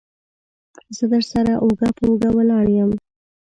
[0.97, 2.91] زه درسره اوږه په اوږه ولاړ يم.